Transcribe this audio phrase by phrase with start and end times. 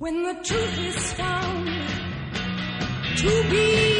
[0.00, 1.66] When the truth is found
[3.16, 3.98] to be?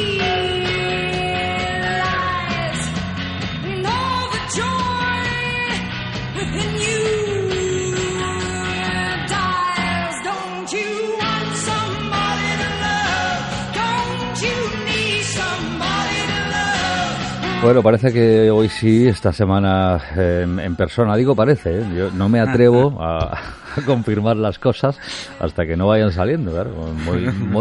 [17.61, 21.17] Bueno, parece que hoy sí, esta semana eh, en, persona.
[21.17, 21.85] Digo parece, ¿eh?
[21.93, 24.97] yo no me atrevo a confirmar las cosas
[25.39, 26.51] hasta que no vayan saliendo.
[26.51, 26.71] Claro.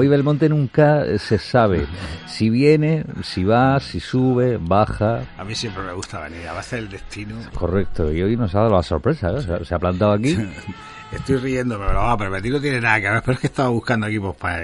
[0.08, 1.86] Belmonte nunca se sabe
[2.26, 5.22] si viene, si va, si sube, baja.
[5.38, 7.36] A mí siempre me gusta venir, a veces el destino.
[7.54, 9.42] Correcto, y hoy nos ha dado la sorpresa, ¿eh?
[9.42, 10.36] se, ha- se ha plantado aquí.
[11.12, 13.70] Estoy riéndome, pero va, pero Betty no tiene nada que ver, pero es que estaba
[13.70, 14.58] buscando aquí pues para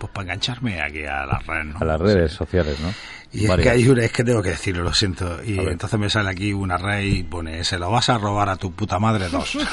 [0.00, 1.78] pues para engancharme aquí a las redes, ¿no?
[1.78, 2.88] A las redes sociales, ¿no?
[3.32, 5.44] Y es que hay una, es que tengo que decirlo, lo siento.
[5.44, 8.56] Y entonces me sale aquí una red y pone, se lo vas a robar a
[8.56, 9.58] tu puta madre dos.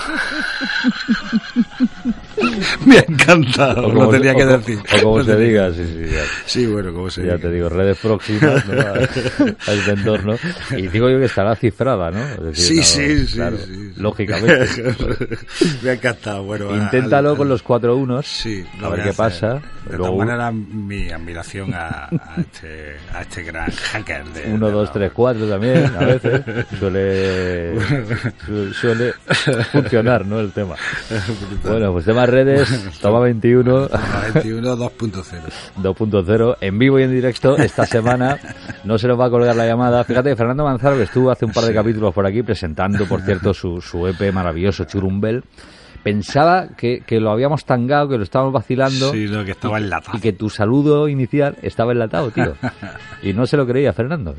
[2.86, 4.80] me ha encantado, lo tenía se- que o decir.
[5.00, 6.22] O como se diga, sí, sí, ya.
[6.46, 7.38] Sí, bueno, como se Ya diga.
[7.40, 8.80] te digo, redes próximas ¿no?
[8.82, 10.36] a, a este entorno.
[10.78, 12.24] Y digo yo que estará cifrada, ¿no?
[12.28, 13.94] Es decir, Sí, no, sí, sí, claro, sí.
[13.98, 14.68] Lógicamente.
[15.84, 16.44] me ha encantado.
[16.44, 18.26] Bueno, Inténtalo al- con los cuatro unos.
[18.28, 19.16] Sí, lo a ver qué hacer.
[19.18, 19.62] pasa.
[19.90, 24.52] De todas maneras, mi admiración a, a este, a este gran hacker de.
[24.54, 26.42] uno, de dos, la- tres, cuatro también, a veces.
[26.80, 27.80] Suele,
[28.46, 29.14] su- suele
[29.72, 30.40] funcionar, ¿no?
[30.40, 30.76] El tema.
[31.64, 33.90] Bueno, pues tema redes, toma 21.
[33.90, 35.24] La 21 2.0.
[35.82, 38.38] 2.0 en vivo y en directo esta semana.
[38.84, 40.04] No se nos va a colgar la llamada.
[40.04, 43.82] Fíjate, Fernando Manzaro, estuvo hace un par de capítulos por aquí presentando, por cierto, su,
[43.82, 45.44] su EP maravilloso, Churumbel.
[46.04, 50.18] Pensaba que, que lo habíamos tangado, que lo estábamos vacilando Sí, que estaba enlatado.
[50.18, 52.56] y que tu saludo inicial estaba enlatado, tío.
[53.24, 54.36] Y no se lo creía, Fernando.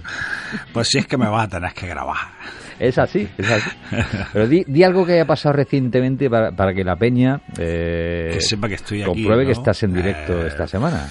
[0.72, 2.16] Pues si es que me vas a tener que grabar.
[2.78, 3.70] Es así, es así.
[4.32, 8.40] Pero di, di algo que haya pasado recientemente para, para que la peña eh, Que
[8.40, 11.08] sepa que estoy aquí, compruebe que estás en directo Eh, esta semana.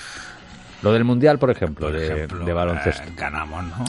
[0.81, 1.99] Lo del Mundial, por ejemplo, Por
[2.45, 3.03] de, baloncesto.
[3.09, 3.83] eh, ganamos, ¿no?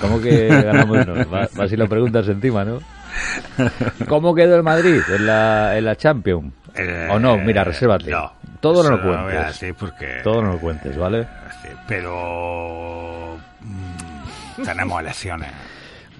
[0.00, 1.06] ¿Cómo que ganamos?
[1.06, 2.78] No, va, va si lo preguntas encima, ¿no?
[4.08, 6.52] ¿Cómo quedó el Madrid en la, en la Champions?
[6.74, 8.10] Eh, o no, mira, resérvate.
[8.10, 9.74] no, Todo no lo voy cuentes.
[9.78, 11.26] porque- Todo no lo cuentes, ¿vale?
[11.62, 13.38] Sí, Pero.
[13.60, 15.50] mm, tenemos elecciones.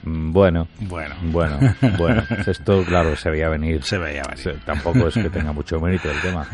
[0.03, 1.59] Mm, Bueno, Bueno, bueno,
[1.99, 2.23] bueno.
[2.47, 3.83] Esto, claro, se veía venir.
[3.83, 4.61] se veía venir.
[4.65, 6.47] Tampoco es que tenga mucho mérito el tema.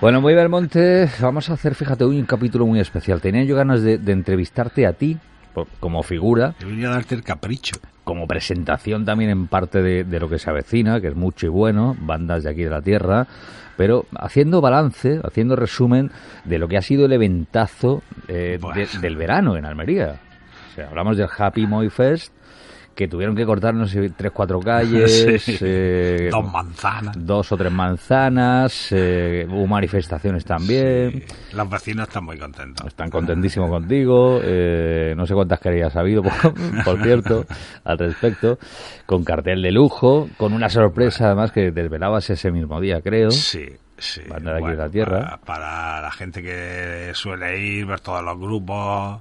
[0.00, 3.20] Bueno, muy Belmonte, vamos a hacer, fíjate, hoy un capítulo muy especial.
[3.20, 5.16] Tenía yo ganas de, de entrevistarte a ti
[5.54, 7.76] por- como figura, Yo venía a darte el capricho.
[8.04, 11.50] Como presentación también en parte de, de lo que se avecina, que es mucho y
[11.50, 13.26] bueno, bandas de aquí de la tierra,
[13.76, 16.10] pero haciendo balance, haciendo resumen
[16.44, 20.16] de lo que ha sido el eventazo eh, de- del verano en Almería.
[20.70, 22.32] O sea, hablamos del Happy Moy Fest,
[22.94, 25.56] que tuvieron que cortar, no sé, tres, cuatro calles, Sí.
[25.60, 27.16] eh, Dos manzanas.
[27.18, 31.24] dos o tres manzanas, eh, hubo manifestaciones también.
[31.26, 32.86] Sí, Los vecinos están muy contentos.
[32.86, 36.32] Están contentísimos contigo, eh, no sé cuántas querías ha habido, por,
[36.84, 37.44] por cierto,
[37.84, 38.58] al respecto,
[39.06, 43.30] con cartel de lujo, con una sorpresa además que desvelabas ese mismo día, creo.
[43.30, 43.66] Sí,
[43.98, 44.20] sí.
[44.22, 45.20] De aquí de la tierra.
[45.20, 49.20] Para, para la gente que suele ir, ver todos los grupos,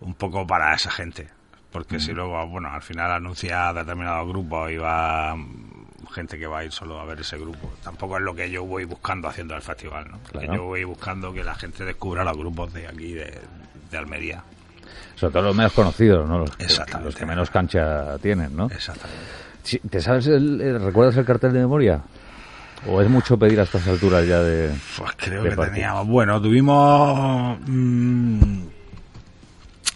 [0.00, 1.28] un poco para esa gente.
[1.72, 2.00] Porque Mm.
[2.00, 5.34] si luego, bueno, al final anuncia determinados grupos y va
[6.14, 7.72] gente que va a ir solo a ver ese grupo.
[7.82, 10.18] Tampoco es lo que yo voy buscando haciendo el festival, ¿no?
[10.30, 10.54] Claro.
[10.54, 13.40] yo voy buscando que la gente descubra los grupos de aquí, de,
[13.90, 14.42] de Almería.
[15.14, 16.40] Sobre todo los menos conocidos, ¿no?
[16.40, 17.04] Los que, Exactamente.
[17.06, 18.66] los que menos cancha tienen, ¿no?
[18.66, 19.22] Exactamente.
[19.88, 22.02] ¿Te sabes el, recuerdas el cartel de memoria?
[22.86, 24.74] ¿O es mucho pedir a estas alturas ya de...?
[24.98, 26.06] Pues creo de que teníamos.
[26.08, 27.56] Bueno, tuvimos.
[27.64, 28.62] mm,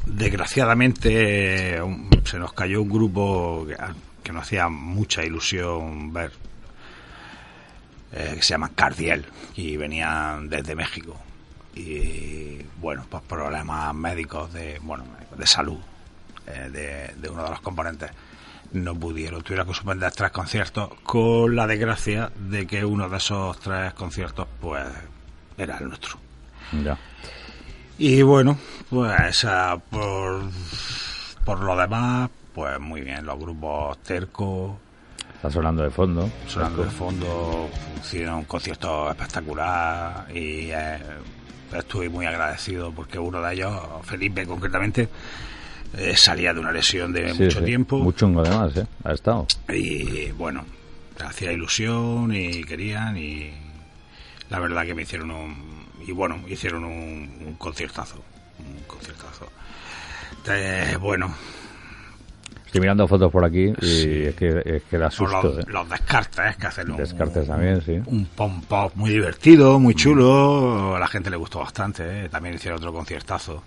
[0.06, 1.80] desgraciadamente,
[2.24, 3.76] se nos cayó un grupo que,
[4.22, 6.32] que nos hacía mucha ilusión ver.
[8.12, 9.24] eh, que se llama Cardiel
[9.56, 11.16] y venían desde México.
[11.74, 15.04] Y bueno, pues problemas médicos de, bueno,
[15.36, 15.78] de salud
[16.46, 18.10] eh, de, uno de los componentes
[18.72, 23.58] no pudieron, tuvieron que suspender tres conciertos con la desgracia de que uno de esos
[23.60, 24.86] tres conciertos pues
[25.58, 26.18] era el nuestro.
[27.98, 28.58] Y bueno,
[28.90, 30.42] pues ah, por,
[31.44, 34.72] por lo demás, pues muy bien, los grupos tercos,
[35.34, 36.28] Está sonando de fondo.
[36.46, 37.68] sonando de fondo,
[38.02, 40.98] hicieron un concierto espectacular y eh,
[41.74, 43.72] estuve muy agradecido porque uno de ellos,
[44.02, 45.08] Felipe concretamente,
[45.96, 47.64] eh, salía de una lesión de Sí, mucho sí.
[47.64, 47.98] tiempo.
[47.98, 48.86] Muy chungo además, ¿eh?
[49.04, 49.46] Ha estado.
[49.68, 50.64] Y bueno,
[51.24, 53.50] hacía ilusión y querían y
[54.50, 55.85] la verdad que me hicieron un...
[56.06, 58.22] Y bueno, hicieron un, un conciertazo.
[58.58, 59.46] Un conciertazo.
[60.48, 61.34] Eh, bueno,
[62.66, 64.22] Estoy mirando fotos por aquí y Sí.
[64.26, 65.42] es, que, es que da O susto.
[65.42, 65.64] los, ¿eh?
[65.68, 68.00] los descartes, que hacen un, Descartes también, sí.
[68.06, 70.94] un pom pop muy divertido, muy chulo.
[70.96, 72.24] A la gente le gustó bastante.
[72.24, 72.28] ¿eh?
[72.28, 73.62] También hicieron otro conciertazo.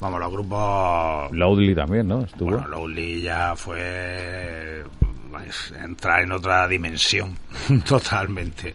[0.00, 1.30] Vamos, los grupos.
[1.32, 2.22] Loudly también, ¿no?
[2.24, 2.50] Estuvo.
[2.50, 4.84] Bueno, Lowly ya fue
[5.30, 7.36] pues, entrar en otra dimensión
[7.86, 8.74] totalmente.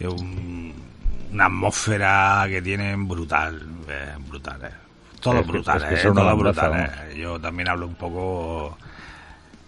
[0.00, 0.72] Un-
[1.34, 4.60] una atmósfera que tienen brutal, eh, brutal.
[4.64, 4.70] eh.
[5.20, 6.90] Todo Es que- brutal, es que eh, son una todo bandaza, brutal.
[6.98, 7.12] vamos.
[7.12, 7.18] eh.
[7.18, 8.78] Yo también hablo un poco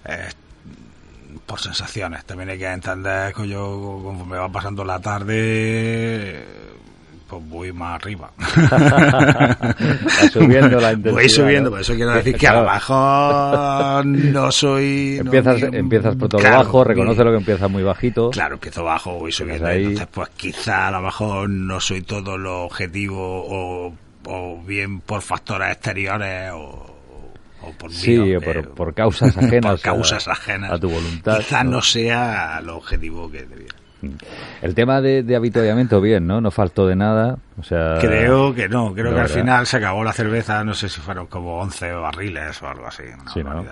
[0.04, 0.28] eh,
[1.44, 2.24] por sensaciones.
[2.24, 6.46] También hay que entender que yo, conforme va pasando la tarde,
[7.28, 8.30] pues voy más arriba.
[8.38, 11.12] Va subiendo la intensidad.
[11.12, 11.70] Voy subiendo, ¿no?
[11.70, 12.74] por eso quiero decir que a lo Claro.
[12.74, 15.18] mejor no soy...
[15.18, 18.30] Empiezas, empiezas por todo claro, bajo, reconoce lo que empieza muy bajito.
[18.30, 19.66] Claro, empiezo bajo, voy subiendo.
[19.66, 19.82] ahí.
[19.84, 23.94] Entonces, pues quizá a lo mejor no soy todo lo objetivo o,
[24.26, 26.96] o bien por factores exteriores o,
[27.62, 28.38] o por mí, Sí, ¿no?
[28.38, 29.72] o por, Eh, por causas ajenas.
[29.72, 30.72] por causas a, ajenas.
[30.72, 31.38] a tu voluntad.
[31.38, 31.70] Quizá ¿no?
[31.72, 33.68] no sea lo objetivo que debía.
[34.62, 36.40] El tema de, de avituallamiento, bien, ¿no?
[36.40, 37.38] No faltó de nada.
[37.58, 40.88] O sea, Creo que no, creo que al final se acabó la cerveza, no sé
[40.88, 43.04] si fueron como 11 barriles o algo así.
[43.32, 43.64] Sí, ¿no?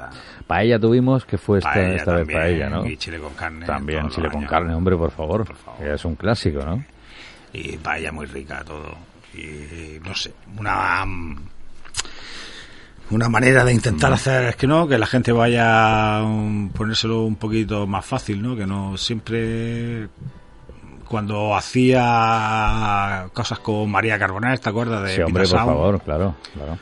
[0.46, 2.86] Paella tuvimos, que fue esta, Paella esta vez también, paella, ¿no?
[2.86, 3.66] Y chile con carne.
[3.66, 4.50] También chile con años.
[4.50, 5.44] carne, hombre, por favor.
[5.44, 5.86] Por favor.
[5.86, 6.82] Es un clásico, ¿no?
[7.54, 8.96] y paella muy rica todo
[9.32, 11.04] y no sé una
[13.10, 14.14] una manera de intentar Mm.
[14.14, 18.56] hacer es que no que la gente vaya um, ponérselo un poquito más fácil no
[18.56, 20.08] que no siempre
[21.06, 25.72] cuando hacía cosas con María Carbonell te acuerdas de Sí, hombre, Pita por Sound?
[25.78, 26.78] favor, claro, claro.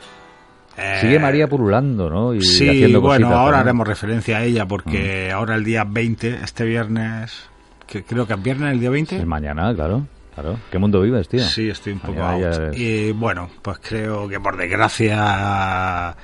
[0.75, 2.33] Eh, Sigue María pululando, ¿no?
[2.33, 3.53] Y sí, haciendo bueno, ahora también.
[3.53, 3.59] Mm.
[3.61, 7.47] haremos referencia a ella porque ahora el día 20, este viernes,
[7.85, 9.17] que creo que es viernes el día 20.
[9.17, 10.59] Es mañana, claro, claro.
[10.71, 11.43] ¿Qué mundo vives, tío?
[11.43, 12.41] Sí, estoy un poco out.
[12.43, 16.15] eres- Y bueno, pues creo que por desgracia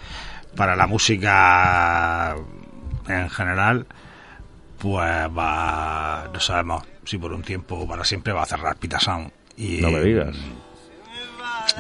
[0.55, 2.35] para la música
[3.07, 3.85] en general,
[4.77, 8.99] pues va, no sabemos si por un tiempo o para siempre va a cerrar Pita
[8.99, 9.31] Sound.
[9.57, 10.35] Y, No me digas.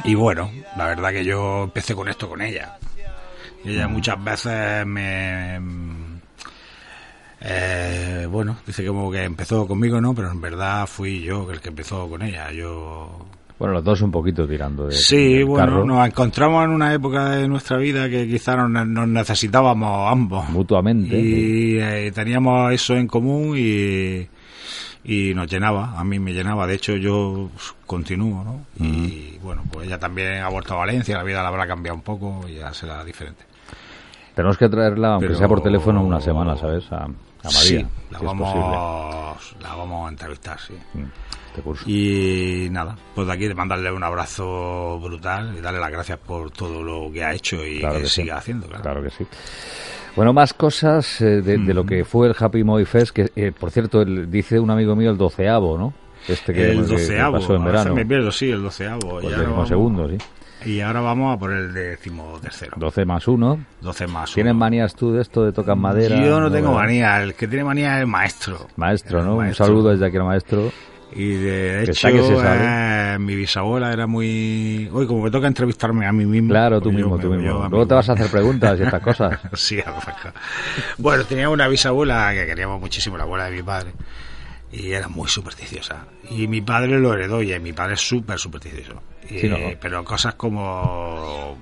[0.03, 2.77] Y bueno, la verdad que yo empecé con esto con ella.
[3.63, 5.59] Y ella muchas veces me...
[7.41, 10.13] eh, bueno, dice como que empezó conmigo, ¿no?
[10.13, 12.51] Pero en verdad fui yo el que empezó con ella.
[12.51, 13.25] Yo
[13.57, 17.29] Bueno, los dos un poquito tirando de Sí, bueno, carro, nos encontramos en una época
[17.29, 20.49] de nuestra vida que quizá nos, nos necesitábamos ambos.
[20.49, 21.17] mutuamente.
[21.17, 24.27] Y eh, teníamos eso en común y,
[25.05, 26.67] y nos llenaba, a mí me llenaba.
[26.67, 27.49] De hecho, yo
[27.85, 28.85] continúo, ¿no?
[28.85, 32.03] Y bueno, pues ella también ha vuelto a Valencia, la vida la habrá cambiado un
[32.03, 33.43] poco y ya será diferente.
[34.35, 36.89] Tenemos que traerla, aunque Pero- sea por teléfono, una semana, ¿sabes?
[36.93, 37.07] A,
[37.43, 40.73] a María, sí, la si vamos, la vamos a entrevistar, sí.
[40.93, 41.03] Mm,
[41.47, 41.83] Este curso.
[41.89, 46.51] Y nada, pues de aquí de mandarle un abrazo brutal y darle las gracias por
[46.51, 48.21] todo lo que ha hecho y Claro que, que sí.
[48.21, 48.83] siga haciendo, claro.
[48.83, 49.25] Claro que sí.
[50.15, 53.51] Bueno, más cosas eh, de, de lo que fue el Happy Moy Fest, que eh,
[53.57, 55.93] por cierto, el- dice un amigo mío el doceavo, ¿no?
[56.27, 57.95] Este que, el que doceavo, pasó en verano.
[57.95, 59.19] me pierdo, sí, el doceavo.
[59.21, 60.17] Pues décimo vamos, segundo, sí.
[60.65, 62.73] Y ahora vamos a por el décimo tercero.
[62.77, 63.65] 12 más 1.
[63.81, 66.23] 12 más ¿Tienes manías tú de esto de tocar madera?
[66.23, 68.67] Yo no tengo manía, el que tiene manía es el maestro.
[68.75, 69.35] Maestro, El ¿no?
[69.37, 69.65] maestro.
[69.65, 70.71] Un saludo desde aquí al maestro.
[71.11, 74.87] Y de hecho, eh, mi bisabuela era muy...
[74.93, 76.49] Hoy como me toca entrevistarme a mí mismo...
[76.49, 77.67] Claro, tú pues yo mismo, tú mismo.
[77.67, 79.39] Luego te vas a hacer preguntas y estas cosas.
[79.53, 80.33] Sí, a lo mejor.
[80.97, 83.91] Bueno, tenía una bisabuela que queríamos muchísimo, la abuela de mi padre,
[84.71, 86.05] y era muy supersticiosa.
[86.29, 89.01] Y mi padre lo heredó, y mi padre es súper supersticioso.
[89.29, 89.57] Y, Sí, ¿no?
[89.79, 91.57] Pero cosas como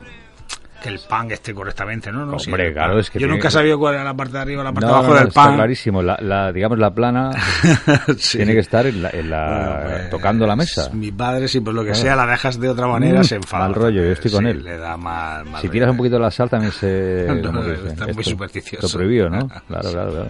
[0.82, 2.24] que el pan esté correctamente, ¿no?
[2.24, 4.14] no Sí, Hombre, el claro, es que Yo tiene- nunca he sabido cuál era la
[4.14, 5.56] parte de arriba o la parte de abajo del está pan.
[5.56, 6.04] clarísimo.
[6.04, 7.32] La, la- digamos, la plana
[8.18, 8.38] Sí.
[8.38, 10.90] tiene que estar en la, en la- Bueno, pues, tocando la mesa.
[10.94, 12.02] Mi padre, si por lo que Claro.
[12.04, 13.64] sea la dejas de otra manera, Mm, se enfada.
[13.64, 14.64] mal rollo, yo estoy con Sí, él.
[14.64, 17.26] Le da mal, mal Si tiras un poquito de la sal también se...
[17.88, 18.86] Está muy supersticioso.
[18.86, 19.48] Esto prohibido, ¿no?
[19.68, 20.30] Claro, claro, claro.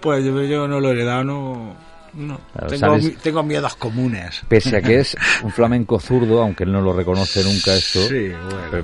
[0.00, 1.89] Pues yo, yo no lo he heredado, no.
[2.14, 2.40] No.
[2.52, 4.42] Claro, tengo, tengo miedos comunes.
[4.48, 8.32] Pese a que es un flamenco zurdo, aunque él no lo reconoce nunca esto, Sí,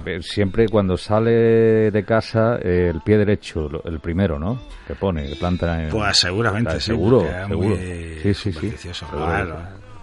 [0.05, 0.23] bueno.
[0.23, 4.59] siempre cuando sale de casa, eh, el pie derecho, el primero, ¿no?
[4.87, 5.91] Que pone, que planta en...
[5.91, 6.87] Pues seguramente, Está sí.
[6.87, 7.69] seguro, porque es seguro.
[7.69, 8.53] muy Sí, sí, sí.
[8.53, 9.07] supersticioso.
[9.07, 9.27] Seguro.
[9.27, 9.59] Claro.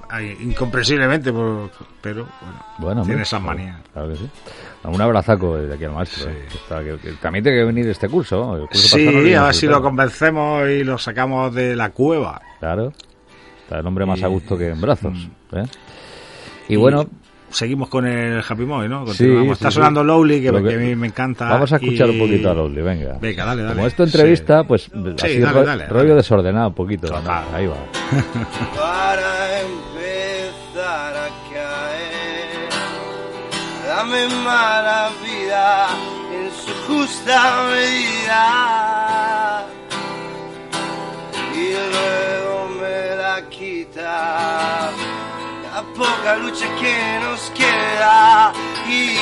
[0.10, 3.78] Ay, incomprensiblemente, pero bueno, Bueno, hombre, tiene esas manías.
[3.94, 4.30] Claro que sí.
[4.84, 6.26] Un abrazaco desde aquí al maestro.
[6.26, 6.30] Sí.
[6.30, 8.56] eh, que está- que- que también tiene que venir este curso.
[8.58, 12.40] El curso Sí, a ver si lo convencemos y lo sacamos de la cueva.
[12.60, 12.94] Claro.
[13.74, 15.14] Está el hombre más Y- a gusto que en brazos.
[15.52, 15.58] Mm.
[15.58, 15.64] ¿eh?
[16.70, 17.08] Y, bueno,
[17.50, 19.00] seguimos con el Happy Moy, ¿no?
[19.08, 19.48] Sí, Continuamos.
[19.48, 19.76] sí, Está sí.
[19.76, 21.50] sonando Lowly, que, que que- a mí me encanta.
[21.50, 23.18] vamos a escuchar un y- poquito a Lowly, venga.
[23.20, 23.74] Venga, dale, dale.
[23.76, 26.16] Como esto entrevista, pues así dale, ro- dale, rollo dale.
[26.18, 27.08] desordenado un poquito.
[27.20, 27.32] ¿no?
[27.52, 27.76] Ahí va.
[28.76, 32.70] para empezar a caer.
[33.88, 35.88] Dame mala vida
[36.32, 38.93] en su justa medida.
[44.44, 48.54] La poca lucha que nos queda
[48.88, 49.18] y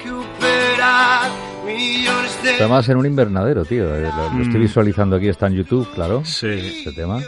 [0.00, 1.30] recuperar
[1.64, 3.94] millones de Además en un invernadero, tío.
[3.94, 4.62] eh, Lo, lo estoy Mm.
[4.62, 6.22] visualizando aquí, está en YouTube, claro.
[6.24, 6.48] Sí.
[6.78, 7.20] Este tema.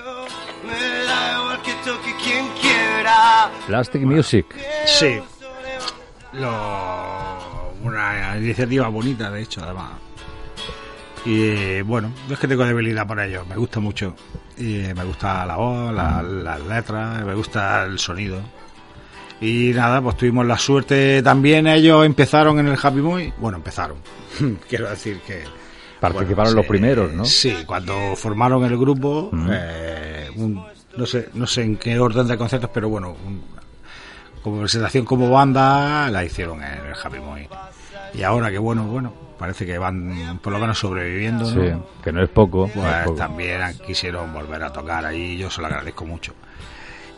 [3.67, 4.47] Plastic Music.
[4.87, 5.19] Sí.
[6.33, 9.91] Lo- una iniciativa bonita, de hecho, además.
[11.25, 14.14] Y eh, bueno, es que tengo debilidad por ello, me gusta mucho.
[14.59, 18.40] Y eh, me gusta la voz, la- las letras, me gusta el sonido.
[19.40, 21.66] Y nada, pues tuvimos la suerte también.
[21.66, 23.33] Ellos empezaron en el Happy Moy.
[23.38, 23.97] Bueno, empezaron.
[24.69, 25.43] Quiero decir que.
[26.00, 27.25] Participaron bueno, los primeros, ¿no?
[27.25, 29.47] Sí, cuando formaron el grupo, Ujú.
[29.50, 30.62] eh, un-
[30.97, 33.43] no sé, no sé en qué orden de conceptos, pero bueno, un-
[34.43, 37.49] como presentación como banda la hicieron en el Happy Moy.
[38.16, 41.62] Y ahora que bueno, bueno, parece que van por lo menos sobreviviendo, ¿no?
[41.62, 42.71] Sí, que no es poco.
[42.75, 43.16] no es Pues poco.
[43.16, 46.33] también quisieron volver a tocar ahí, yo se lo agradezco mucho.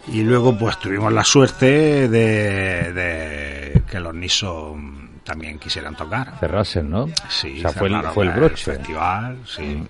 [0.09, 4.77] Y luego pues tuvimos la suerte de, de que los Niso
[5.25, 6.39] también quisieran tocar.
[6.39, 7.09] Cerrasen, ¿no?
[7.29, 8.73] Sí, o sea, fue el, fue el broche.
[8.77, 9.83] festival, sí.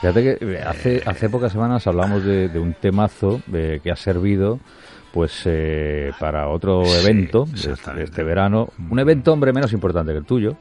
[0.00, 3.96] Fíjate que eh, hace, hace pocas semanas hablamos de, de un temazo eh, que ha
[3.96, 4.58] servido
[5.12, 8.68] pues eh, para otro Sí, evento de este, este verano.
[8.90, 10.56] Un evento, hombre, menos importante que el tuyo,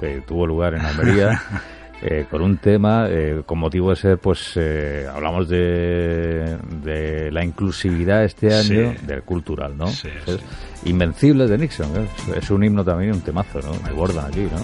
[0.00, 1.40] que tuvo lugar en Almería.
[2.02, 7.42] eh, con un tema eh, con motivo de ser, pues eh, hablamos de, de la
[7.44, 9.06] inclusividad este año Sí.
[9.06, 9.86] del cultural, ¿no?
[9.88, 10.38] Sí, Es
[10.84, 12.06] Invencibles de Nixon, ¿eh?
[12.32, 13.72] es, es un himno también, un temazo, ¿no?
[13.82, 14.58] Me bordan aquí, ¿no?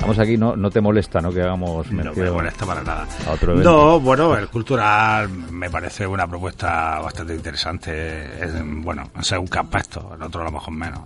[0.00, 1.32] Vamos aquí, no, no te molesta, ¿no?
[1.32, 3.06] Que hagamos No me molesta para nada.
[3.26, 3.70] a otro evento.
[3.70, 8.44] No, bueno, el cultural me parece una propuesta bastante interesante.
[8.44, 8.52] Es,
[8.82, 11.00] bueno, en según qué aspectos, en otro a lo mejor menos.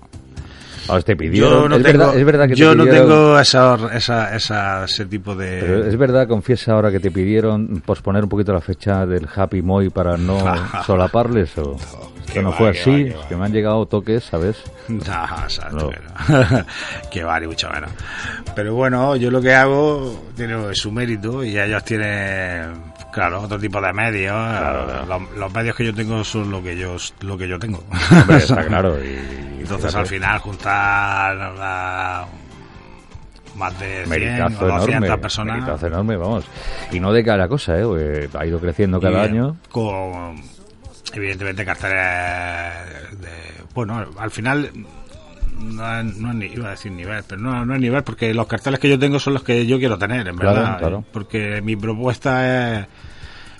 [0.88, 1.50] Ahora te pidieron.
[1.50, 4.84] Yo no es, tengo, verdad, es verdad que te yo no tengo esa, esa, esa-
[4.84, 5.58] ese tipo de...
[5.60, 9.62] Pero es verdad, confiesa ahora que te pidieron posponer un poquito la fecha del Happy
[9.62, 10.38] Moy para no
[10.86, 11.76] solaparles o
[12.26, 13.28] Qué que no va, fue así, va, qué va.
[13.28, 14.56] que me han llegado toques, ¿sabes?
[14.88, 15.90] No, exacto, No.
[15.90, 16.64] pero-
[17.10, 17.90] que va, ni mucho menos.
[18.54, 22.72] Pero bueno, yo lo que hago tiene su mérito y ellos tienen,
[23.12, 24.36] claro, otro tipo de medios.
[25.06, 27.82] Los, los medios que yo tengo son lo que yo, lo que yo tengo.
[28.10, 28.96] Hombre, está claro.
[29.02, 32.26] Y, Entonces fíjate, al final juntar a
[33.54, 36.44] más de 100 Meritazo o 200 enorme, personas meritazo enorme, vamos.
[36.90, 37.84] Y no de cada cosa, ¿eh?
[37.84, 39.56] Porque ha ido creciendo cada y, año.
[39.70, 40.42] con
[41.14, 43.28] evidentemente carteles de
[43.74, 44.70] bueno al final
[45.62, 48.88] no no iba a decir nivel pero no, no es nivel porque los carteles que
[48.88, 51.04] yo tengo son los que yo quiero tener en Claro, verdad claro.
[51.12, 52.86] porque mi propuesta es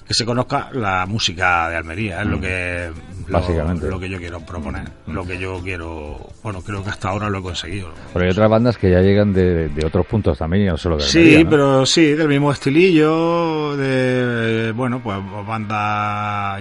[0.06, 3.32] que se conozca la música de Almería es lo que lo, Mm.
[3.40, 3.86] Básicamente.
[3.86, 3.90] Mm.
[3.90, 7.38] lo que yo quiero proponer lo que yo quiero bueno creo que hasta ahora lo
[7.38, 10.76] he conseguido Pero hay otras bandas que ya llegan de, de otros puntos también, no
[10.76, 11.50] solo de Sí, Almería, ¿no?
[11.50, 16.58] pero sí, del mismo estilillo, de, bueno, pues banda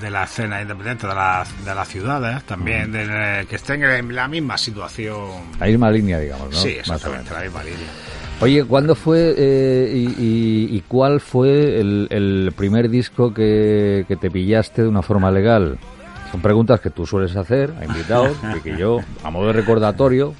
[0.00, 4.28] de la escena independiente de, la, de las ciudades, también de, que estén en la
[4.28, 5.28] misma situación.
[5.60, 6.56] La misma línea, digamos, ¿no?
[6.56, 7.86] Sí, exactamente, la misma línea.
[8.40, 14.16] Oye, ¿cuándo fue eh, y, y- y cuál fue el, el primer disco que, que
[14.16, 15.78] te pillaste de una forma legal?
[16.32, 20.34] Son preguntas que tú sueles hacer a invitados y que yo, a modo de recordatorio,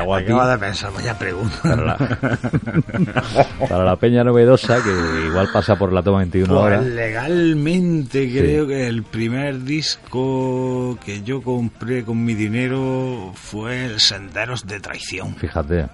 [0.00, 1.58] Acaba de pensar, vaya pregunta.
[1.62, 1.96] para la,
[3.68, 6.78] para la peña novedosa que igual pasa por la toma 21 ahora.
[6.78, 14.00] Pues legalmente creo que el primer disco que yo compré con mi dinero fue el
[14.00, 15.34] Senderos de Traición.
[15.36, 15.86] Fíjate.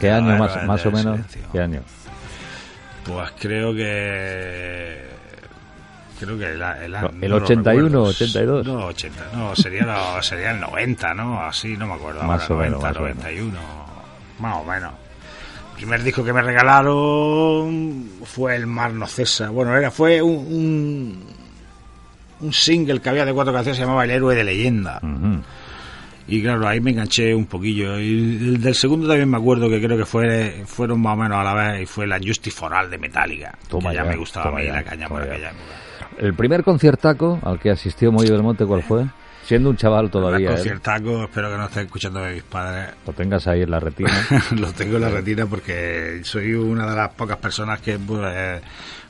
[0.00, 1.16] ¿Qué año más, o menos?
[1.16, 1.42] Silencio.
[1.52, 1.82] ¿Qué año?
[3.04, 5.15] Pues creo que.
[6.18, 8.02] Creo que el, el, No, no el lo 81, recuerdo.
[8.04, 8.66] 82.
[8.66, 11.40] No, 80, no, sería, lo- sería el 90, ¿no?
[11.42, 12.22] Así, no me acuerdo.
[12.22, 13.16] Más ahora, o menos, 90, más o menos.
[13.18, 13.58] 91,
[14.38, 14.92] más o menos.
[15.72, 19.50] El primer disco que me regalaron fue El Mar No Cesa.
[19.50, 21.24] Bueno, era, fue un, un,
[22.40, 25.00] un single que había de cuatro canciones, se llamaba El Héroe de Leyenda.
[26.28, 28.00] Y claro, ahí me enganché un poquillo.
[28.00, 28.08] Y
[28.54, 31.44] el del segundo también me acuerdo que creo que fue, fueron más o menos a
[31.44, 33.54] la vez y fue la Justice for All de Metallica.
[33.68, 35.62] Toma que ya, ya, me gustaba a mí la caña por aquella época.
[36.18, 39.06] El primer conciertaco al que asistió Moy Belmonte, ¿cuál fue?
[39.44, 40.56] Siendo un chaval todavía, El ¿eh?
[40.56, 42.94] conciertaco, espero que no esté escuchando de mis padres.
[43.06, 44.10] lo tengas ahí en la retina.
[44.56, 48.60] Lo tengo en la retina porque soy una de las pocas personas que, pues,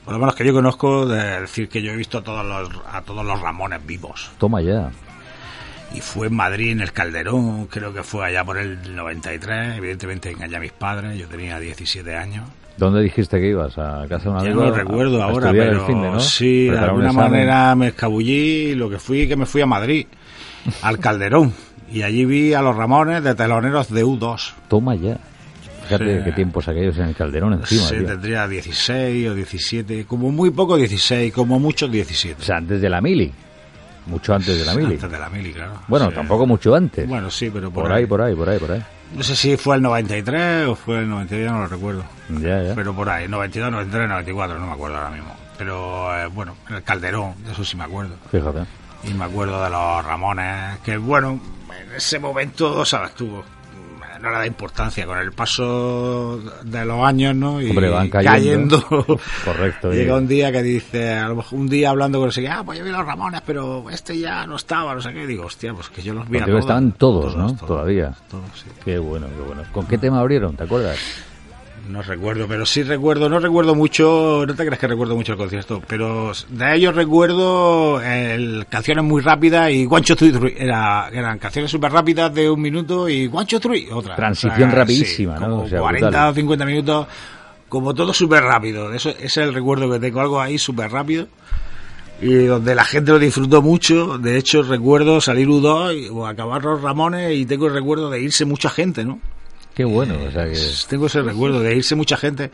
[0.05, 2.69] por lo menos que yo conozco, de decir que yo he visto a todos los,
[2.91, 4.29] a todos los Ramones vivos.
[4.37, 4.91] Toma ya.
[5.95, 9.77] Y fue en Madrid, en el Calderón, creo que fue allá por el 93.
[9.77, 12.43] Evidentemente engañé a mis padres, yo tenía 17 años.
[12.77, 13.77] ¿Dónde dijiste que ibas?
[13.77, 14.65] ¿A casa de un Ya amigo?
[14.65, 16.19] no recuerdo a ahora, pero el fin de, ¿no?
[16.19, 20.05] sí, de alguna manera me escabullí lo que fui, que me fui a Madrid,
[20.83, 21.53] al Calderón.
[21.91, 24.53] Y allí vi a los Ramones de teloneros de U2.
[24.67, 25.17] Toma ya.
[25.85, 26.23] Fíjate Sí.
[26.25, 28.05] qué tiempos aquellos en el Calderón encima, Sí, tío.
[28.05, 32.41] tendría 16 o 17, como muy poco 16, como mucho 17.
[32.41, 33.31] O sea, antes de la mili.
[34.07, 34.93] Mucho antes de la mili.
[34.95, 35.73] Antes de la mili, claro.
[35.87, 36.15] Bueno, Sí.
[36.15, 37.07] tampoco mucho antes.
[37.07, 38.83] Bueno, sí, pero por, por ahí, por ahí, por ahí, por ahí.
[39.13, 42.03] No sé si fue el 93 o fue el 92, no lo recuerdo.
[42.29, 42.75] Ya, ya.
[42.75, 45.35] Pero por ahí, 92, 93, 94, no me acuerdo ahora mismo.
[45.57, 48.15] Pero eh, bueno, en el Calderón, de eso sí me acuerdo.
[48.31, 48.59] Fíjate.
[49.03, 51.39] Y me acuerdo de los Ramones, que bueno,
[51.79, 53.41] en ese momento, sabes tú,
[54.19, 57.61] no le da importancia con el paso de los años, ¿no?
[57.61, 58.81] Y Hombre, van cayendo.
[59.45, 62.63] Correcto, Llega un día que dice, a lo mejor un día hablando con ese, ah,
[62.65, 65.27] pues yo vi los Ramones, pero este ya no estaba, no sé qué.
[65.27, 66.59] Digo, hostia, pues que yo los vi a todos.
[66.59, 67.55] estaban todos, ¿no?
[67.55, 68.13] Todavía.
[68.29, 68.69] Todos, sí.
[68.83, 69.63] Qué bueno, qué bueno.
[69.71, 70.55] ¿Con qué tema abrieron?
[70.55, 70.97] ¿Te acuerdas?
[71.89, 75.37] No recuerdo, pero sí recuerdo, no recuerdo mucho, no te creas que recuerdo mucho el
[75.37, 81.71] concierto, pero de ellos recuerdo el, canciones muy rápidas y Two, Three, era, eran canciones
[81.71, 84.15] súper rápidas de un minuto y Two, Three, otra.
[84.15, 85.49] Transición rapidísima, ¿no?
[85.49, 86.29] como O sea, 40 brutal.
[86.31, 87.07] o 50 minutos,
[87.69, 88.91] como todo súper rápido.
[88.93, 91.27] Eso, ese es el recuerdo que tengo, algo ahí súper rápido.
[92.21, 96.63] Y donde la gente lo disfrutó mucho, de hecho recuerdo salir U2 y- o acabar
[96.63, 99.19] los Ramones y tengo el recuerdo de irse mucha gente, ¿no?
[99.77, 100.57] Qué bueno, o sea que...
[100.89, 102.49] Tengo ese recuerdo de irse mucha gente.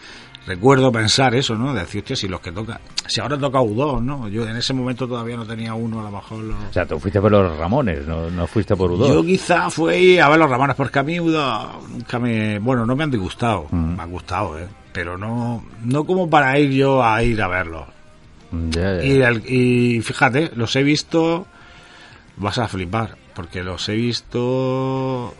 [0.45, 1.73] Recuerdo pensar eso, ¿no?
[1.73, 2.79] De decir, hostia, si los que tocan.
[3.07, 4.27] Si ahora toca U2, ¿no?
[4.27, 6.43] Yo en ese momento todavía no tenía uno, a lo mejor.
[6.43, 6.57] Los...
[6.69, 9.07] O sea, tú fuiste por los Ramones, no, no fuiste por U2.
[9.07, 12.59] Yo quizá fui a ver los Ramones, porque a mí U2 nunca me.
[12.59, 13.67] Bueno, no me han disgustado.
[13.71, 13.95] Mm.
[13.95, 14.67] Me han gustado, ¿eh?
[14.91, 17.85] Pero no, no como para ir yo a ir a verlos.
[18.51, 21.47] El- y fíjate, los he visto.
[22.35, 25.33] Vas a flipar, porque los he visto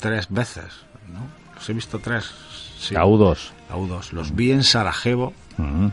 [0.00, 0.64] tres veces,
[1.12, 1.20] ¿no?
[1.54, 2.30] Los he visto tres.
[2.78, 2.94] Sí.
[2.96, 3.50] A U2.
[3.70, 4.12] A U2.
[4.12, 5.90] Los vi en Sarajevo, Ujú.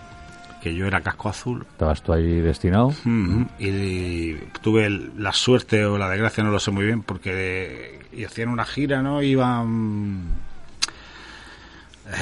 [0.62, 1.66] que yo era casco azul.
[1.72, 2.88] ¿Estabas tú ahí destinado?
[2.88, 3.48] Ujú.
[3.60, 8.50] Y tuve la suerte o la desgracia, no lo sé muy bien, porque y hacían
[8.50, 9.22] una gira, ¿no?
[9.22, 10.45] Iban.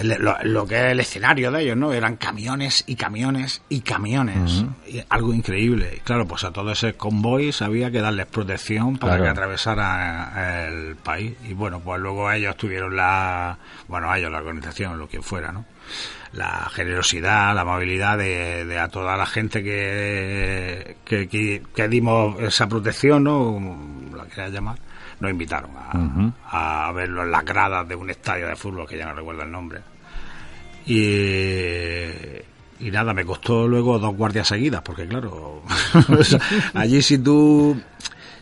[0.04, 1.92] Lo, lo que es el escenario de ellos, ¿no?
[1.92, 4.64] Eran camiones y camiones y camiones.
[4.88, 5.96] Y algo increíble.
[5.98, 9.24] Y claro, pues a todo ese convoy había que darles protección para Claro.
[9.26, 11.34] que atravesara el país.
[11.48, 13.58] Y bueno, pues luego ellos tuvieron la.
[13.88, 15.66] Bueno, ellos, la organización, lo que fuera, ¿no?
[16.32, 22.42] la generosidad, la amabilidad de, de a toda la gente que, que, que, que dimos
[22.42, 23.38] esa protección, ¿no?
[23.54, 24.78] Como La quería llamar,
[25.20, 29.06] nos invitaron a, a verlo en las gradas de un estadio de fútbol que ya
[29.06, 29.82] no recuerdo el nombre.
[30.86, 35.62] Y, y nada, me costó luego dos guardias seguidas, porque claro,
[36.74, 37.80] allí si tú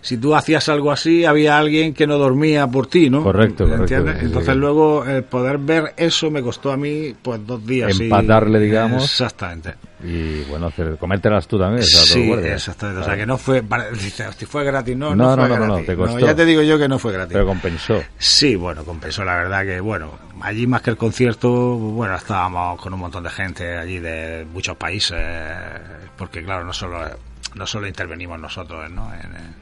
[0.01, 3.23] si tú hacías algo así, había alguien que no dormía por ti, ¿no?
[3.23, 4.59] Correcto, correcto, Entonces sí.
[4.59, 7.99] luego el poder ver eso me costó a mí pues dos días.
[7.99, 9.03] y- Empatarle, digamos.
[9.03, 9.75] Exactamente.
[10.03, 11.83] Y bueno, hacer, comértelas tú también.
[11.83, 13.01] o sea, Sí, exactamente.
[13.01, 13.61] O sea, que no fue,
[13.93, 16.17] dice, si fue gratis, no, No, no, no, no, no, te costó.
[16.19, 17.33] ya te digo yo que no fue gratis.
[17.33, 18.01] Pero compensó.
[18.17, 20.09] Sí, bueno, compensó la verdad que, bueno,
[20.41, 24.75] allí más que el concierto, bueno, estábamos con un montón de gente allí de muchos
[24.77, 25.19] países,
[26.17, 26.99] porque claro, no solo,
[27.53, 29.11] no solo intervenimos nosotros, ¿no?
[29.13, 29.61] En,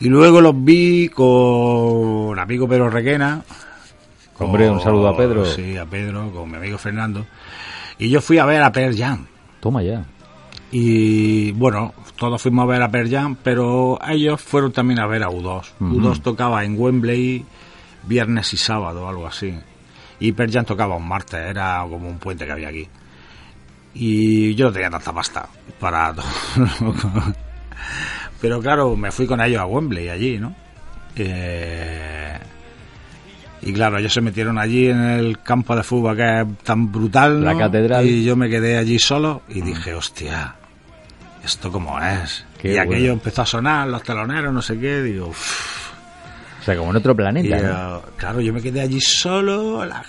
[0.00, 3.42] y luego los vi con amigo Pedro Requena.
[4.38, 5.44] Hombre, un saludo a Pedro.
[5.44, 7.26] Sí, a Pedro, con mi amigo Fernando.
[7.98, 9.26] Y yo fui a ver a Pearl Jam.
[9.60, 10.04] Toma ya.
[10.70, 15.24] Y bueno, todos fuimos a ver a Pearl Jam, pero ellos fueron también a ver
[15.24, 15.62] a U2.
[15.80, 16.00] Ujú.
[16.00, 17.44] U2 tocaba en Wembley
[18.04, 19.58] viernes y sábado, algo así.
[20.20, 22.86] Y Pearl Jam tocaba un martes, era como un puente que había aquí.
[23.94, 25.48] Y yo no tenía tanta pasta
[25.80, 26.24] para todo.
[28.40, 30.54] Pero claro, me fui con ellos a Wembley allí, ¿no?
[31.16, 32.38] Eh,
[33.62, 37.44] y claro, ellos se metieron allí en el campo de fútbol que es tan brutal.
[37.44, 38.06] La catedral.
[38.06, 40.54] Y yo me quedé allí solo y dije, hostia,
[41.44, 42.44] ¿esto cómo es?
[42.60, 43.12] Qué y aquello bueno.
[43.14, 45.88] empezó a sonar, los teloneros, no sé qué, digo, uff.
[46.60, 47.56] O sea, como en otro Y, planeta.
[47.60, 47.96] ¿no?
[47.96, 50.04] eh, claro, yo me quedé allí solo la-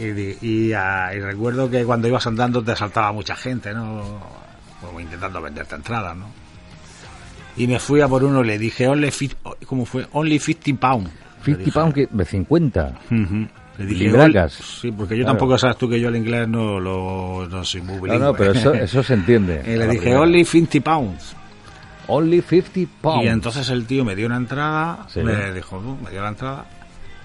[0.00, 4.18] y, y, ah, y recuerdo que cuando ibas andando te saltaba mucha gente, ¿no?
[4.80, 6.26] Como intentando venderte entradas, ¿no?
[7.56, 9.36] Y me fui a por uno le dije, only fif-
[9.66, 10.06] ¿cómo fue?
[10.12, 11.10] Only 50 pounds.
[11.10, 11.72] Le 50 dije.
[11.72, 12.98] pounds, que, de 50.
[13.10, 13.48] Ujú.
[13.78, 15.38] Le dije, Sí, porque yo Claro.
[15.38, 18.26] tampoco sabes tú que yo el inglés no lo no soy muy No, bilingüe.
[18.26, 19.62] no, pero eso, eso se entiende.
[19.66, 20.20] y le dije, primera.
[20.20, 21.34] only 50 pounds.
[22.06, 23.24] Only 50 pounds.
[23.24, 25.20] Y entonces el tío me dio una entrada, Sí.
[25.20, 26.66] me dijo, "Uh", me dio la entrada.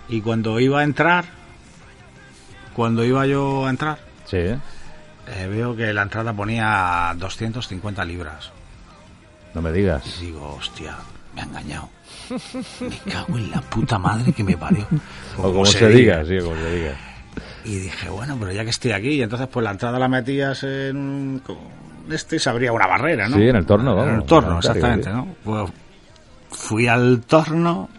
[0.10, 1.26] Y cuando iba a entrar,
[2.76, 8.52] cuando iba yo a entrar, Sí, eh, veo que la entrada ponía 250 libras.
[9.56, 10.04] No me digas.
[10.22, 10.96] Y digo, hostia,
[11.34, 11.90] me ha engañado.
[12.82, 14.86] Me cago en la puta madre que me parió.
[15.38, 16.96] O como se, diga, sí, como se diga.
[17.66, 20.64] Y dije, bueno, pero ya que estoy aquí, y entonces pues la entrada la metías
[20.64, 21.42] en un...
[22.12, 23.36] Este y se abría una barrera, ¿no?
[23.38, 25.10] Sí, en el torno, En vamos, el torno, exactamente.
[25.10, 25.36] ¿no?
[25.44, 25.72] Pues
[26.52, 27.90] fui al torno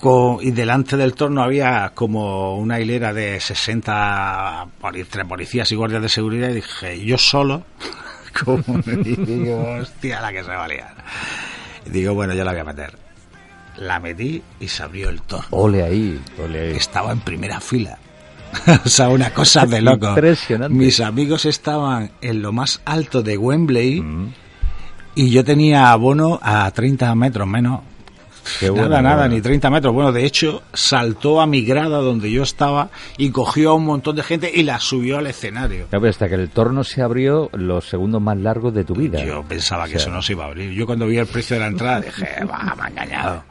[0.00, 5.76] con- y delante del torno había como una hilera de 60 poli- entre policías y
[5.76, 7.64] guardias de seguridad y dije, yo solo,
[8.44, 10.94] como, y digo, hostia, la que se valía.
[11.86, 12.98] Y digo, bueno, yo la voy a meter.
[13.76, 15.46] La metí y se abrió el torno.
[15.50, 16.76] Ole ahí, ole ahí.
[16.76, 17.98] Estaba en primera fila.
[18.84, 20.08] o sea, una cosa de loco.
[20.08, 20.76] Impresionante.
[20.76, 24.32] Mis amigos estaban en lo más alto de Wembley Mm,
[25.14, 27.80] y yo tenía abono a 30 metros menos.
[28.60, 29.94] Qué nada, nada, ni 30 metros.
[29.94, 34.16] Bueno, de hecho, saltó a mi grada donde yo estaba y cogió a un montón
[34.16, 35.86] de gente y la subió al escenario.
[35.90, 39.24] Ya, pero hasta que el torno se abrió los segundos más largos de tu vida.
[39.24, 40.72] Yo pensaba que O sea, eso no se iba a abrir.
[40.72, 43.44] Yo cuando vi el precio de la entrada dije, va, me ha engañado.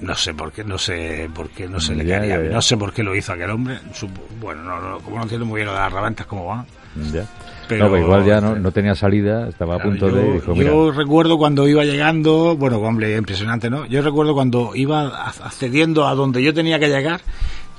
[0.00, 2.38] No sé por qué, no sé por qué no se le Ya, ya.
[2.38, 3.78] No sé por qué lo hizo aquel hombre.
[4.40, 6.66] Bueno, no, no, como no entiendo muy bien lo de las reventas cómo van.
[7.12, 7.26] Ya.
[7.68, 10.32] Pero- no, pero igual ya no, no tenía salida, estaba a punto yo, de...
[10.34, 13.86] Dijo, yo recuerdo cuando iba llegando, bueno, hombre, impresionante, ¿no?
[13.86, 17.20] Yo recuerdo cuando iba accediendo a donde yo tenía que llegar,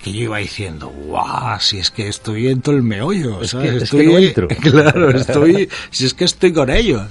[0.03, 3.71] que yo iba diciendo, guau, si es que estoy en todo el meollo, Es ¿sabes?
[3.71, 4.47] que- es estoy, que no entro".
[4.61, 7.03] Claro, estoy, si es que estoy con ellos.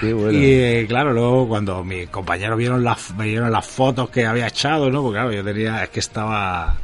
[0.00, 0.32] qué bueno.
[0.32, 4.90] Y eh, claro, luego cuando mis compañeros vieron las, vieron las fotos que había echado,
[4.90, 5.02] ¿no?
[5.02, 6.76] Porque claro, yo tenía, es que estaba,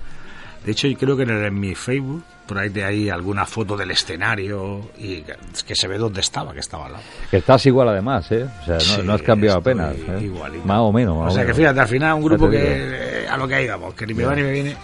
[0.67, 3.45] de hecho, yo creo que en, el- en mi Facebook, por ahí de ahí alguna
[3.45, 5.23] foto del escenario y
[5.67, 7.05] que, se ve dónde estaba, que estaba al lado.
[7.31, 8.47] Que estás igual además, ¿eh?
[8.63, 9.95] O sea, no, Sí, no has cambiado apenas.
[9.95, 10.21] ¿eh?
[10.23, 10.65] igualito.
[10.65, 13.37] Más o menos, más O sea que fíjate, al final un grupo que eh, a
[13.37, 14.77] lo que íbamos, que ni me va ni me viene,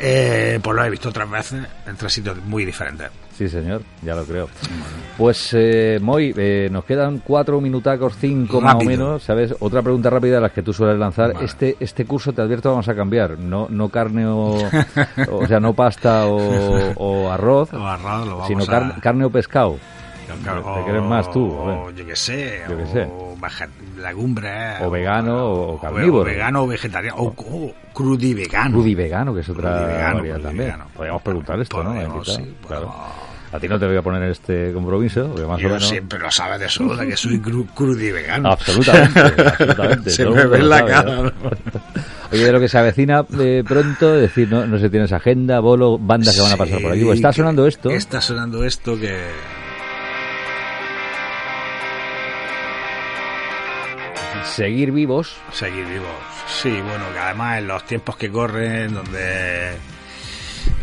[0.00, 3.08] eh, pues lo he visto otras veces en tres sitios muy diferentes.
[3.36, 4.48] Sí, señor, ya lo creo.
[5.18, 9.54] Pues, eh, Moy, eh, nos quedan cuatro minutacos, cinco más o menos, ¿sabes?
[9.60, 11.34] Otra pregunta rápida de las que tú sueles lanzar.
[11.34, 11.44] Vale.
[11.44, 13.38] Este este curso, te advierto, vamos a cambiar.
[13.38, 14.56] No no carne o...
[15.32, 18.66] o sea, no pasta o, o arroz, Lo vamos sino a...
[18.66, 19.76] car- carne o pescado.
[20.42, 21.46] Claro, ¿Te quieres más tú?
[21.52, 22.74] O yo qué sé, Yo
[23.06, 23.36] o
[24.00, 24.82] legumbres.
[24.82, 26.24] O vegano, o ve- carnívoro.
[26.24, 27.16] vegano o vegetariano.
[27.18, 28.72] O, o crudivegano.
[28.72, 29.70] Crudivegano, que es otra
[30.14, 30.74] variedad también.
[30.94, 31.94] Podríamos preguntar esto, ¿no?
[31.94, 32.92] Podemos, sí, claro.
[33.52, 35.88] A ti no te voy a poner este compromiso, porque más o Yo menos...
[35.88, 38.50] siempre lo sabes de eso, de que soy cru, crudivegano.
[38.50, 40.10] Absolutamente, absolutamente.
[40.10, 41.22] Se me ve en la sabe, cara.
[41.22, 41.32] ¿no?
[42.32, 45.60] Oye, de lo que se avecina eh, pronto, es decir, no, no sé, tienes agenda,
[45.60, 47.00] bolo, bandas que van a pasar por aquí.
[47.00, 47.90] Sí, Pues está sonando esto.
[47.90, 49.16] Está sonando esto que...
[54.44, 55.36] Seguir vivos.
[55.52, 56.08] Seguir vivos.
[56.48, 59.72] Sí, bueno, que además en los tiempos que corren, donde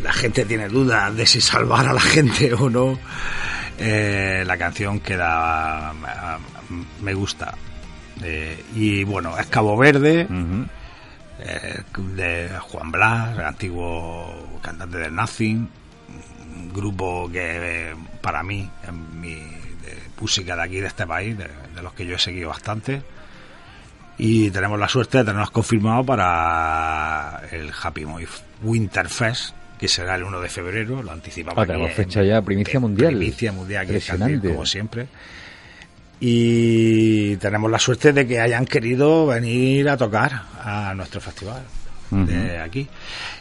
[0.04, 3.00] la gente tiene dudas de si salvar a la gente o no,
[3.78, 5.94] eh, la canción queda...
[7.02, 7.56] me gusta.
[8.22, 10.28] Eh, y bueno, es Cabo Verde,
[11.40, 15.68] eh, de Juan Blas, el antiguo cantante del Nothing,
[16.56, 21.38] un grupo que eh, para mí, en mi de música de aquí, de este país,
[21.38, 23.02] de, de los que yo he seguido bastante.
[24.18, 28.28] Y tenemos la suerte de tenernos confirmado para el Happy Moy
[28.62, 31.62] Winter Fest, que será el 1 de febrero, lo anticipamos.
[31.62, 33.18] Ah, tenemos fecha ya, primicia mundial.
[33.18, 34.36] Primicia mundial, Impresionante.
[34.36, 35.08] Candil, como siempre.
[36.22, 41.64] Y tenemos la suerte de que hayan querido venir a tocar a nuestro festival
[42.26, 42.88] de aquí.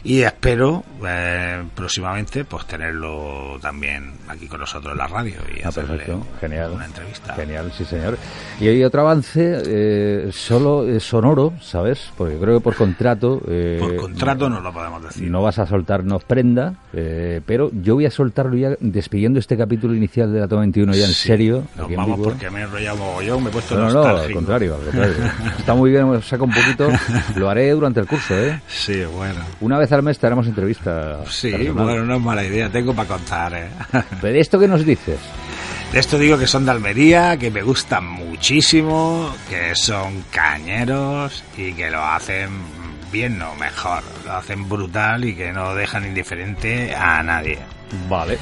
[0.03, 5.71] Y espero eh, próximamente pues tenerlo también aquí con nosotros en la radio y Ah,
[5.71, 6.71] perfecto, genial.
[6.71, 7.33] una entrevista.
[7.35, 8.17] Genial, sí, señor.
[8.59, 12.11] Y hay otro avance eh, solo sonoro, ¿sabes?
[12.17, 13.41] Porque creo que por contrato.
[13.47, 15.29] eh, Por contrato no lo podemos decir.
[15.29, 19.93] No vas a soltarnos prenda, eh, pero yo voy a soltarlo ya despidiendo este capítulo
[19.93, 21.63] inicial de la Toma 21 ya en Sí, serio.
[21.77, 24.31] Nos en vamos porque me he enrollado mogollón, me he puesto No, no, no, al
[24.33, 25.15] contrario, al contrario.
[25.59, 26.87] Está muy bien, me saca un poquito.
[27.35, 28.59] Lo haré durante el curso, ¿eh?
[28.67, 29.39] Sí, bueno.
[29.61, 31.19] Una vez al mes te haremos entrevista.
[31.29, 33.69] Sí, bueno, no es mala idea, tengo para contar, ¿eh?
[34.21, 35.19] ¿De esto qué nos dices?
[35.91, 41.73] De esto digo que son de Almería, que me gustan muchísimo, que son cañeros y
[41.73, 42.49] que lo hacen
[43.11, 44.01] bien, no mejor.
[44.25, 47.59] Lo hacen brutal y que no dejan indiferente a nadie.
[48.09, 48.39] Vale.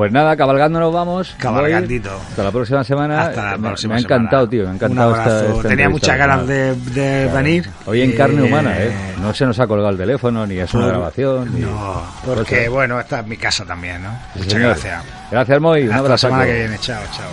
[0.00, 1.34] Pues nada, cabalgando nos vamos.
[1.36, 2.08] Cabalgandito.
[2.30, 3.20] Hasta la próxima semana.
[3.20, 4.50] Hasta la Me- próxima me, ha encantado, semana.
[4.50, 4.62] tío.
[4.64, 5.56] Me ha encantado esta, abrazo.
[5.56, 7.36] esta Tenía muchas ganas de, de Claro.
[7.36, 7.70] venir.
[7.84, 8.92] Hoy en carne Eh, humana, ¿eh?
[9.20, 11.52] No se nos ha colgado el teléfono, ni es una grabación.
[11.54, 11.60] Ni...
[11.60, 14.08] No, porque bueno, esta es mi casa también, ¿no?
[14.32, 14.68] Sí, Muchas señor.
[14.70, 15.04] gracias.
[15.30, 15.86] Gracias, Moy.
[15.88, 16.78] Un Hasta la semana que viene.
[16.78, 17.26] Chao, chao.